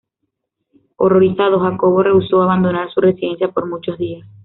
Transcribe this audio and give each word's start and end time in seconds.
Horrorizado, 0.95 1.59
Jacobo 1.59 2.01
rehusó 2.01 2.41
abandonar 2.41 2.91
su 2.91 3.01
residencia 3.01 3.51
por 3.51 3.67
muchos 3.67 3.99
días. 3.99 4.27